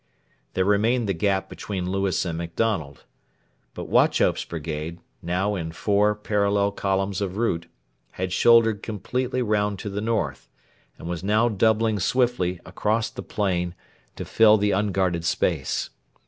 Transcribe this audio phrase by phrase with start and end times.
[0.55, 3.03] There remained the gap between Lewis and MacDonald.
[3.75, 7.67] But Wauchope's brigade still in four parallel columns of route
[8.13, 10.49] had shouldered completely round to the north,
[10.97, 13.75] and was now doubling swiftly across the plain
[14.15, 15.91] to fill the unguarded space.